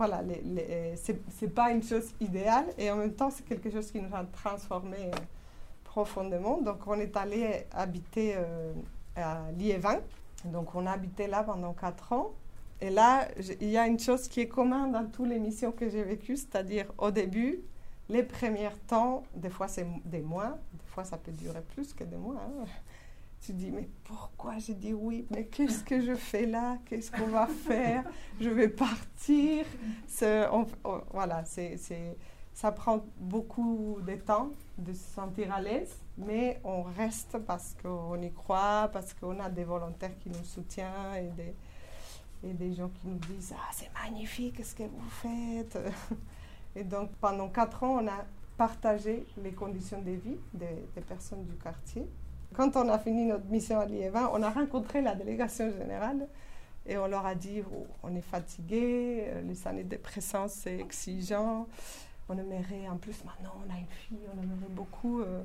voilà, 0.00 0.22
les, 0.22 0.94
c'est 0.96 1.54
pas 1.54 1.70
une 1.70 1.82
chose 1.82 2.14
idéale 2.20 2.64
et 2.78 2.90
en 2.90 2.96
même 2.96 3.12
temps, 3.12 3.28
c'est 3.28 3.44
quelque 3.44 3.70
chose 3.70 3.92
qui 3.92 4.00
nous 4.00 4.16
a 4.16 4.24
transformé 4.24 4.96
euh, 4.96 5.10
profondément. 5.84 6.58
Donc, 6.62 6.86
on 6.86 6.94
est 6.94 7.14
allé 7.18 7.66
habiter 7.70 8.32
euh, 8.38 8.72
à 9.14 9.50
Liévin. 9.58 10.00
Donc, 10.46 10.74
on 10.74 10.86
a 10.86 10.92
habité 10.92 11.26
là 11.26 11.42
pendant 11.42 11.74
quatre 11.74 12.14
ans. 12.14 12.32
Et 12.80 12.88
là, 12.88 13.28
il 13.60 13.68
y 13.68 13.76
a 13.76 13.86
une 13.86 14.00
chose 14.00 14.26
qui 14.26 14.40
est 14.40 14.48
commune 14.48 14.90
dans 14.90 15.04
toutes 15.04 15.28
les 15.28 15.38
missions 15.38 15.70
que 15.70 15.90
j'ai 15.90 16.02
vécues, 16.02 16.38
c'est-à-dire 16.38 16.86
au 16.96 17.10
début, 17.10 17.60
les 18.08 18.22
premiers 18.22 18.72
temps, 18.86 19.22
des 19.34 19.50
fois 19.50 19.68
c'est 19.68 19.86
des 20.06 20.22
mois, 20.22 20.56
des 20.72 20.86
fois 20.86 21.04
ça 21.04 21.18
peut 21.18 21.32
durer 21.32 21.60
plus 21.74 21.92
que 21.92 22.04
des 22.04 22.16
mois. 22.16 22.40
Hein 22.40 22.64
tu 23.40 23.52
dis, 23.52 23.70
mais 23.70 23.88
pourquoi 24.04 24.58
j'ai 24.58 24.74
dit 24.74 24.92
oui? 24.92 25.26
Mais 25.30 25.46
qu'est-ce 25.46 25.82
que 25.82 26.00
je 26.00 26.14
fais 26.14 26.46
là? 26.46 26.78
Qu'est-ce 26.84 27.10
qu'on 27.10 27.26
va 27.26 27.46
faire? 27.46 28.04
Je 28.40 28.50
vais 28.50 28.68
partir. 28.68 29.64
voilà, 31.12 31.44
c'est, 31.44 31.78
ça 32.52 32.72
prend 32.72 33.04
beaucoup 33.18 33.98
de 34.06 34.14
temps 34.16 34.50
de 34.76 34.92
se 34.92 35.14
sentir 35.14 35.52
à 35.52 35.60
l'aise, 35.60 35.96
mais 36.18 36.60
on 36.64 36.82
reste 36.82 37.38
parce 37.38 37.74
qu'on 37.82 38.20
y 38.20 38.30
croit, 38.32 38.90
parce 38.92 39.14
qu'on 39.14 39.40
a 39.40 39.48
des 39.48 39.64
volontaires 39.64 40.18
qui 40.18 40.28
nous 40.28 40.44
soutiennent. 40.44 41.34
Et, 41.38 41.54
et 42.42 42.52
des 42.52 42.72
gens 42.74 42.88
qui 42.88 43.06
nous 43.08 43.18
disent 43.18 43.54
Ah, 43.56 43.70
c'est 43.72 43.90
magnifique 43.92 44.64
ce 44.64 44.74
que 44.74 44.84
vous 44.84 45.10
faites. 45.10 45.78
Et 46.76 46.84
donc, 46.84 47.10
pendant 47.20 47.48
quatre 47.48 47.82
ans, 47.82 48.02
on 48.02 48.06
a 48.08 48.24
partagé 48.56 49.26
les 49.42 49.52
conditions 49.52 50.00
de 50.00 50.12
vie 50.12 50.36
des, 50.52 50.86
des 50.94 51.00
personnes 51.00 51.44
du 51.44 51.56
quartier. 51.56 52.06
Quand 52.54 52.74
on 52.76 52.88
a 52.88 52.98
fini 52.98 53.26
notre 53.26 53.46
mission 53.46 53.78
à 53.78 53.86
Liévin, 53.86 54.28
on 54.32 54.42
a 54.42 54.50
rencontré 54.50 55.00
la 55.02 55.14
délégation 55.14 55.70
générale 55.70 56.26
et 56.86 56.98
on 56.98 57.06
leur 57.06 57.24
a 57.24 57.36
dit 57.36 57.62
oh, 57.72 57.86
on 58.02 58.14
est 58.16 58.20
fatigué, 58.20 59.24
euh, 59.28 59.42
les 59.42 59.68
années 59.68 59.84
de 59.84 59.96
présence 59.96 60.52
c'est 60.52 60.78
exigeant, 60.78 61.68
on 62.28 62.36
aimerait, 62.36 62.88
en 62.88 62.96
plus 62.96 63.24
maintenant 63.24 63.54
on 63.64 63.72
a 63.72 63.78
une 63.78 63.86
fille, 63.86 64.26
on 64.36 64.42
aimerait 64.42 64.70
beaucoup 64.70 65.20
euh, 65.20 65.42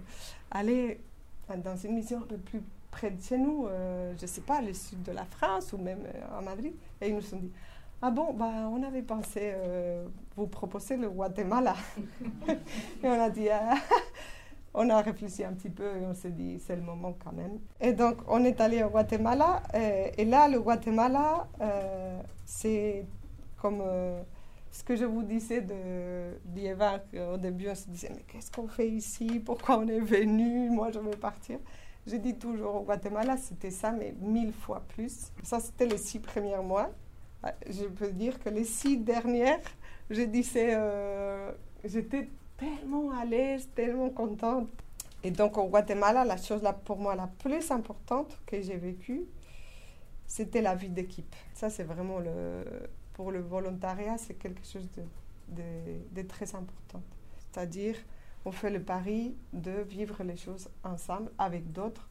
aller 0.50 1.00
dans 1.64 1.76
une 1.78 1.94
mission 1.94 2.18
un 2.18 2.26
peu 2.26 2.38
plus 2.38 2.64
près 2.90 3.12
de 3.12 3.22
chez 3.22 3.38
nous, 3.38 3.68
euh, 3.68 4.16
je 4.18 4.24
ne 4.24 4.28
sais 4.28 4.42
pas, 4.42 4.62
le 4.62 4.74
sud 4.74 5.04
de 5.04 5.12
la 5.12 5.26
France 5.26 5.74
ou 5.74 5.78
même 5.78 6.00
à 6.36 6.42
Madrid. 6.42 6.74
Et 7.02 7.10
ils 7.10 7.16
nous 7.16 7.34
ont 7.36 7.38
dit 7.38 7.52
ah 8.02 8.10
bon, 8.10 8.34
bah, 8.34 8.52
on 8.72 8.82
avait 8.84 9.02
pensé 9.02 9.54
vous 10.36 10.48
proposer 10.48 10.98
le 10.98 11.10
Guatemala. 11.10 11.76
et 12.48 13.08
on 13.08 13.20
a 13.20 13.30
dit, 13.30 13.50
ah, 13.50 13.76
on 14.76 14.90
a 14.90 15.02
réfléchi 15.02 15.44
un 15.44 15.54
petit 15.54 15.70
peu 15.70 15.98
et 15.98 16.06
on 16.06 16.14
s'est 16.14 16.32
dit, 16.32 16.60
c'est 16.60 16.76
le 16.76 16.82
moment 16.82 17.16
quand 17.24 17.32
même. 17.32 17.60
Et 17.80 17.94
donc, 17.94 18.18
on 18.28 18.44
est 18.44 18.60
allé 18.60 18.84
au 18.84 18.90
Guatemala. 18.90 19.64
Euh, 19.74 20.08
et, 20.18 20.26
là, 20.26 20.48
le 20.50 20.60
Guatemala, 20.60 21.48
euh, 21.62 22.20
c'est 22.46 23.06
comme 23.58 23.82
euh, 23.82 24.22
ce 24.70 24.84
que 24.84 24.96
je 24.98 25.06
vous 25.06 25.24
disais 25.24 25.62
de 25.62 26.36
au 27.34 27.38
début, 27.38 27.70
on 27.70 27.76
se 27.76 27.88
disait, 27.88 28.12
mais 28.14 28.24
qu'est-ce 28.28 28.52
qu'on 28.52 28.68
fait 28.68 28.90
ici? 28.90 29.40
Pourquoi 29.40 29.80
on 29.80 29.88
est 29.88 30.00
venu? 30.00 30.70
Moi, 30.70 30.92
je 30.92 31.00
veux 31.00 31.12
partir. 31.12 31.58
Je 32.06 32.18
dis 32.18 32.36
toujours 32.36 32.76
au 32.76 32.82
Guatemala, 32.82 33.38
c'était 33.38 33.72
ça, 33.72 33.92
mais 33.92 34.14
mille 34.20 34.54
fois 34.54 34.84
plus. 34.90 35.32
Ça, 35.42 35.60
c'était 35.60 35.86
les 35.86 35.98
six 35.98 36.20
premiers 36.20 36.58
mois. 36.58 36.92
Je 37.70 37.86
peux 37.86 38.12
dire 38.12 38.40
que 38.40 38.50
les 38.50 38.66
six 38.66 38.98
dernières, 38.98 39.60
je 40.10 40.24
disais, 40.24 40.78
j'étais 41.84 42.28
tellement 42.58 43.12
à 43.12 43.26
l'aise, 43.26 43.70
tellement 43.76 44.10
contente. 44.10 44.70
Et 45.24 45.32
donc 45.32 45.58
au 45.58 45.68
Guatemala, 45.68 46.24
la 46.24 46.38
chose 46.38 46.62
là, 46.62 46.74
pour 46.74 46.98
moi 46.98 47.16
la 47.16 47.28
plus 47.28 47.72
importante 47.72 48.40
que 48.46 48.62
j'ai 48.62 48.78
vécue, 48.78 49.26
c'était 50.28 50.62
la 50.62 50.76
vie 50.76 50.90
d'équipe. 50.90 51.36
Ça, 51.54 51.70
c'est 51.70 51.84
vraiment 51.84 52.20
le, 52.20 52.64
pour 53.14 53.32
le 53.32 53.40
volontariat, 53.40 54.18
c'est 54.18 54.36
quelque 54.36 54.66
chose 54.66 54.88
de, 55.48 56.22
très 56.24 56.56
important. 56.56 57.02
C'est-à-dire, 57.38 57.96
on 58.44 58.52
fait 58.52 58.70
le 58.70 58.82
pari 58.82 59.36
de 59.54 59.82
vivre 59.82 60.24
les 60.24 60.36
choses 60.36 60.70
ensemble 60.84 61.32
avec 61.38 61.72
d'autres, 61.72 62.10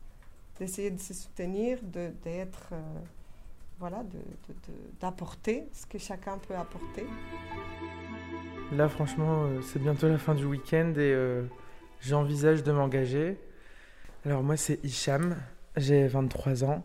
d'essayer 0.58 0.90
de 0.90 1.00
se 1.00 1.14
soutenir, 1.14 1.78
d'être, 1.82 2.70
euh, 2.72 2.80
voilà, 3.78 4.02
d'apporter 5.00 5.68
ce 5.72 5.86
que 5.86 5.98
chacun 5.98 6.38
peut 6.38 6.56
apporter. 6.56 7.06
Là, 8.72 8.88
franchement, 8.88 9.44
euh, 9.44 9.60
c'est 9.62 9.78
bientôt 9.78 10.08
la 10.08 10.18
fin 10.18 10.34
du 10.34 10.46
week-end 10.46 10.94
et 10.96 11.12
euh, 11.12 11.42
j'envisage 12.00 12.62
de 12.62 12.72
m'engager. 12.72 13.38
Alors, 14.24 14.42
moi, 14.42 14.56
c'est 14.56 14.82
Hicham, 14.82 15.36
j'ai 15.76 16.06
23 16.06 16.64
ans. 16.64 16.82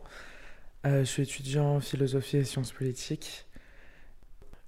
Euh, 0.86 1.00
je 1.00 1.06
suis 1.06 1.24
étudiant 1.24 1.76
en 1.76 1.80
philosophie 1.80 2.38
et 2.38 2.44
sciences 2.44 2.74
politiques. 2.74 3.48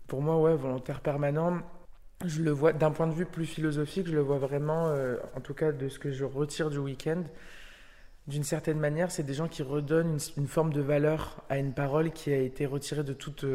Pour 0.08 0.22
moi, 0.22 0.40
ouais, 0.40 0.56
volontaire 0.56 1.02
permanent, 1.02 1.60
je 2.26 2.42
le 2.42 2.52
vois 2.52 2.72
d'un 2.74 2.92
point 2.92 3.08
de 3.08 3.14
vue 3.14 3.26
plus 3.26 3.46
philosophique, 3.46 4.08
je 4.08 4.14
le 4.14 4.22
vois 4.22 4.38
vraiment, 4.38 4.94
en 5.36 5.40
tout 5.42 5.54
cas 5.54 5.72
de 5.72 5.90
ce 5.90 6.00
que 6.00 6.12
je 6.12 6.26
retire 6.26 6.70
du 6.70 6.78
week-end. 6.78 7.24
D'une 8.28 8.44
certaine 8.44 8.78
manière, 8.78 9.10
c'est 9.10 9.24
des 9.24 9.34
gens 9.34 9.48
qui 9.48 9.64
redonnent 9.64 10.18
une, 10.38 10.48
forme 10.48 10.74
de 10.74 10.82
valeur 10.82 11.44
à 11.50 11.58
une 11.58 11.74
parole 11.74 12.12
qui 12.12 12.32
a 12.32 12.38
été 12.38 12.66
retirée 12.66 13.04
de 13.04 13.14
toute 13.14 13.46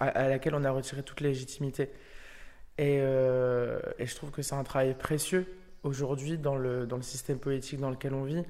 à, 0.00 0.04
à 0.06 0.28
laquelle 0.28 0.54
on 0.54 0.64
a 0.64 0.70
retiré 0.70 1.02
toute 1.02 1.20
légitimité. 1.22 1.90
Euh, 2.80 3.78
et, 3.98 4.06
je 4.06 4.14
trouve 4.14 4.30
que 4.30 4.42
c'est 4.42 4.54
un 4.54 4.64
travail 4.64 4.94
précieux 4.94 5.46
aujourd'hui 5.82 6.38
dans 6.38 6.56
le, 6.56 6.86
dans 6.86 6.96
le 6.96 7.02
système 7.02 7.38
politique 7.38 7.80
dans 7.80 7.90
lequel 7.90 8.14
on 8.14 8.24
vit, 8.24 8.42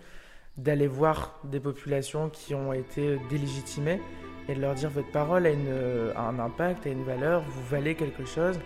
d'aller 0.56 0.86
voir 0.86 1.40
des 1.44 1.60
populations 1.60 2.28
qui 2.28 2.54
ont 2.54 2.72
été 2.72 3.18
délégitimées 3.28 4.00
et 4.48 4.54
de 4.54 4.60
leur 4.60 4.74
dire 4.74 4.90
votre 4.90 5.10
parole 5.10 5.46
a, 5.46 5.50
une, 5.50 6.12
un 6.16 6.38
impact, 6.38 6.86
a 6.86 6.90
une 6.90 7.04
valeur, 7.04 7.42
vous 7.42 7.62
valez 7.68 7.94
quelque 7.94 8.24
chose 8.24 8.58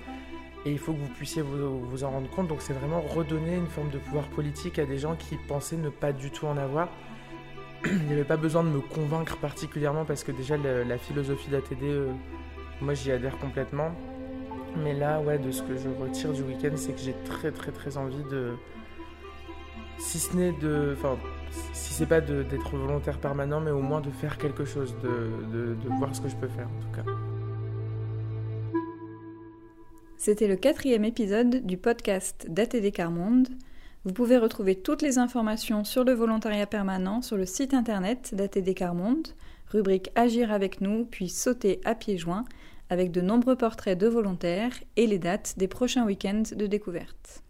et 0.67 0.73
il 0.73 0.79
faut 0.79 0.93
que 0.93 0.99
vous 0.99 1.13
puissiez 1.15 1.43
vous, 1.43 1.81
vous 1.81 2.05
en 2.05 2.11
rendre 2.11 2.31
compte. 2.31 2.49
Donc 2.49 2.63
c'est 2.63 2.73
vraiment 2.73 3.01
redonner 3.01 3.57
une 3.57 3.67
forme 3.67 3.91
de 3.91 3.99
pouvoir 3.99 4.29
politique 4.29 4.79
à 4.79 4.87
des 4.87 4.99
gens 4.99 5.15
qui 5.15 5.37
pensaient 5.37 5.77
ne 5.77 5.91
pas 5.91 6.13
du 6.13 6.31
tout 6.31 6.47
en 6.47 6.57
avoir. 6.57 6.89
Il 7.85 8.07
n'y 8.07 8.13
avait 8.13 8.25
pas 8.25 8.37
besoin 8.39 8.65
de 8.65 8.69
me 8.69 8.81
convaincre 8.81 9.37
particulièrement 9.39 10.05
parce 10.05 10.25
que 10.25 10.33
déjà 10.33 10.57
la, 10.57 10.99
philosophie 10.99 11.51
d'ATD, 11.51 11.83
euh, 11.83 12.13
moi 12.81 12.95
j'y 12.95 13.13
adhère 13.13 13.37
complètement. 13.39 13.95
Mais 14.83 14.93
là, 14.93 15.21
ouais, 15.21 15.39
de 15.39 15.51
ce 15.51 15.63
que 15.63 15.77
je 15.77 15.89
retire 15.89 16.33
du 16.33 16.43
week-end, 16.43 16.73
c'est 16.77 16.93
que 16.93 17.01
j'ai 17.01 17.15
très 17.25 17.53
très 17.53 17.73
très 17.73 17.97
envie 17.97 18.25
de. 18.31 18.55
Si 19.99 20.19
ce 20.19 20.37
n'est 20.37 20.53
de. 20.53 20.95
Enfin, 20.97 21.17
si 21.73 21.93
c'est 21.95 22.07
pas 22.07 22.21
d'être 22.21 22.77
volontaire 22.77 23.19
permanent, 23.19 23.61
mais 23.61 23.71
au 23.71 23.83
moins 23.83 24.01
de 24.01 24.11
faire 24.11 24.39
quelque 24.39 24.65
chose, 24.65 24.97
de, 25.03 25.75
de 25.75 25.89
voir 25.99 26.15
ce 26.15 26.21
que 26.21 26.29
je 26.29 26.37
peux 26.37 26.49
faire 26.49 26.67
en 26.67 26.81
tout 26.83 27.03
cas. 27.03 27.11
C'était 30.17 30.49
le 30.49 30.57
quatrième 30.57 31.05
épisode 31.05 31.67
du 31.67 31.77
podcast 31.77 32.47
d'ATD 32.49 32.93
Carmonde. 32.93 33.49
Vous 34.05 34.13
pouvez 34.15 34.39
retrouver 34.39 34.75
toutes 34.75 35.03
les 35.03 35.19
informations 35.19 35.85
sur 35.85 36.03
le 36.03 36.13
volontariat 36.13 36.67
permanent 36.67 37.21
sur 37.21 37.37
le 37.37 37.45
site 37.45 37.75
internet 37.75 38.35
d'ATD 38.35 38.75
Carmonde, 38.75 39.29
rubrique 39.69 40.11
Agir 40.15 40.51
avec 40.51 40.81
nous, 40.81 41.05
puis 41.05 41.29
sauter 41.29 41.81
à 41.85 41.95
pieds 41.95 42.17
joints 42.17 42.47
avec 42.91 43.13
de 43.13 43.21
nombreux 43.21 43.57
portraits 43.57 43.99
de 43.99 44.09
volontaires 44.09 44.75
et 44.97 45.07
les 45.07 45.19
dates 45.19 45.55
des 45.57 45.69
prochains 45.69 46.05
week-ends 46.05 46.43
de 46.57 46.67
découverte. 46.67 47.44